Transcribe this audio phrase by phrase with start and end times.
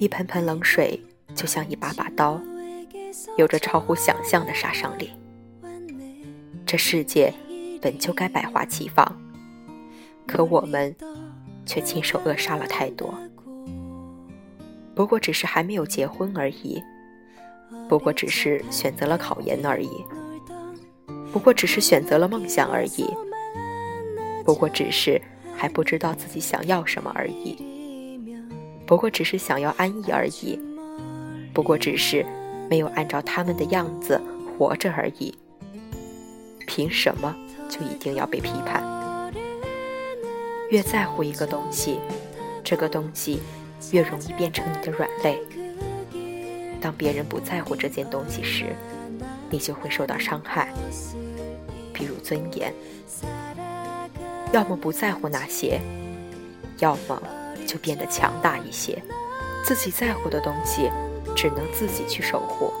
[0.00, 0.98] 一盆盆冷水
[1.34, 2.40] 就像一把把刀，
[3.36, 5.10] 有着超乎想象的杀伤力。
[6.64, 7.30] 这世界
[7.82, 9.06] 本就该百花齐放，
[10.26, 10.96] 可我们
[11.66, 13.14] 却亲手扼杀了太多。
[14.94, 16.82] 不过只是还没有结婚而已，
[17.86, 20.02] 不过只是选择了考研而已，
[21.30, 23.04] 不过只是选择了梦想而已，
[24.46, 25.20] 不过只是
[25.54, 27.79] 还不知道自己想要什么而已，
[28.90, 30.58] 不过只是想要安逸而已，
[31.54, 32.26] 不过只是
[32.68, 34.20] 没有按照他们的样子
[34.58, 35.32] 活着而已。
[36.66, 37.32] 凭什么
[37.68, 38.82] 就一定要被批判？
[40.70, 42.00] 越在乎一个东西，
[42.64, 43.40] 这个东西。
[43.92, 45.40] 越容易变成你的软肋。
[46.82, 48.76] 当别人不在乎这件东西时，
[49.48, 50.68] 你就会受到伤害，
[51.94, 52.74] 比如尊严。
[54.52, 55.80] 要么不在乎那些，
[56.78, 57.22] 要么
[57.70, 59.00] 就变得强大一些。
[59.62, 60.90] 自己在乎的东西，
[61.36, 62.72] 只能自己去守护。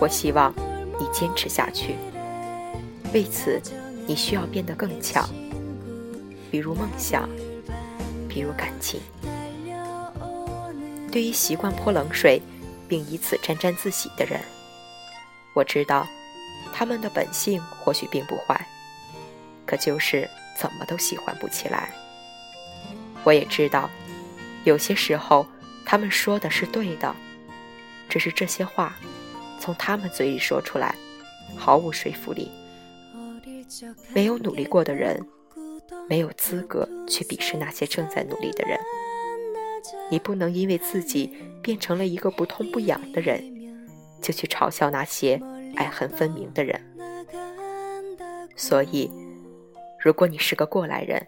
[0.00, 0.54] 我希望
[0.98, 1.96] 你坚持下去。
[3.12, 3.60] 为此，
[4.06, 5.28] 你需要变得更强，
[6.50, 7.28] 比如梦想，
[8.30, 8.98] 比如感情。
[11.10, 12.40] 对于习惯泼冷水，
[12.88, 14.40] 并以此沾沾自喜的人，
[15.52, 16.06] 我知道，
[16.72, 18.66] 他们的本性或许并不坏，
[19.66, 20.26] 可就是
[20.58, 21.92] 怎么都喜欢不起来。
[23.24, 23.88] 我也知道，
[24.64, 25.46] 有些时候
[25.84, 27.14] 他们说的是对的，
[28.08, 28.96] 只是这些话
[29.60, 30.94] 从他们嘴里说出来，
[31.56, 32.50] 毫无说服力。
[34.12, 35.24] 没有努力过的人，
[36.08, 38.78] 没有资格去鄙视那些正在努力的人。
[40.10, 43.42] 你不能因为自己变成了一个不痛不痒的人，
[44.20, 45.40] 就去嘲笑那些
[45.76, 46.80] 爱恨分明的人。
[48.56, 49.10] 所以，
[49.98, 51.26] 如果你是个过来人，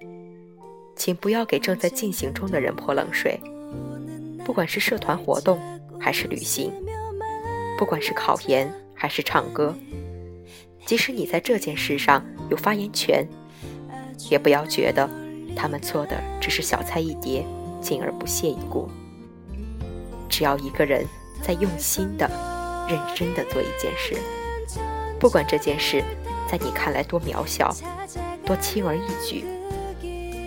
[0.96, 3.40] 请不要给正在进行中的人泼冷水。
[4.44, 5.58] 不管是社团活动
[5.98, 6.72] 还是旅行，
[7.78, 9.74] 不管是考研还是唱歌，
[10.86, 13.26] 即使你在这件事上有发言权，
[14.30, 15.08] 也不要觉得
[15.56, 17.44] 他们做的只是小菜一碟。
[17.84, 18.88] 敬而不屑一顾。
[20.26, 21.04] 只要一个人
[21.42, 22.26] 在用心的、
[22.88, 24.16] 认真的做一件事，
[25.20, 26.02] 不管这件事
[26.50, 27.76] 在你看来多渺小、
[28.46, 29.44] 多轻而易举，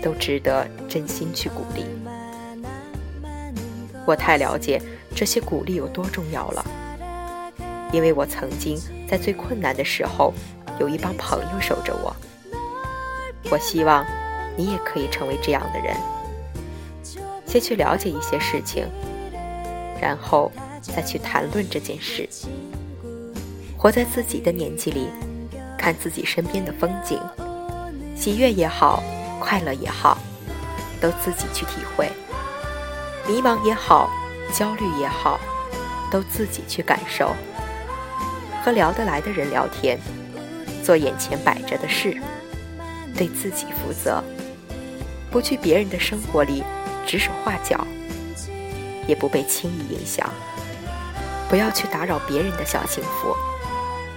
[0.08, 1.84] 都值得真心去鼓励。
[4.06, 4.82] 我太了解
[5.14, 6.66] 这些鼓励有多重要了，
[7.92, 10.34] 因为我曾经在最困难的时候，
[10.80, 12.16] 有一帮朋友守着我。
[13.52, 14.06] 我希望
[14.56, 15.94] 你也可以成为这样的人。
[17.46, 18.88] 先去了解一些事情，
[20.00, 20.50] 然后
[20.82, 22.30] 再去谈论这件事。
[23.78, 25.10] 活在自己的年纪里，
[25.78, 27.20] 看自己身边的风景，
[28.16, 29.04] 喜悦也好，
[29.48, 30.18] 快乐也好，
[31.00, 32.08] 都自己去体会；
[33.26, 34.10] 迷茫也好，
[34.54, 35.40] 焦虑也好，
[36.12, 37.34] 都自己去感受。
[38.62, 39.98] 和聊得来的人聊天，
[40.84, 42.22] 做眼前摆着的事，
[43.16, 44.22] 对自己负责，
[45.32, 46.62] 不去别人的生活里。
[47.06, 47.88] 指手画脚，
[49.08, 50.30] 也不被轻易影响。
[51.48, 53.34] 不要去打扰别人的小幸福，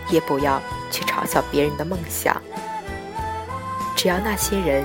[0.08, 2.42] 也不要去嘲笑别人的梦想。
[3.94, 4.84] 只要那些人